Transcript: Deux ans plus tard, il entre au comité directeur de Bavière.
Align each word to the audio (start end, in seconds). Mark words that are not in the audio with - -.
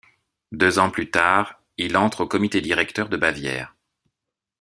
Deux 0.51 0.79
ans 0.79 0.89
plus 0.89 1.11
tard, 1.11 1.61
il 1.77 1.95
entre 1.95 2.21
au 2.21 2.27
comité 2.27 2.59
directeur 2.59 3.07
de 3.07 3.17
Bavière. 3.17 3.75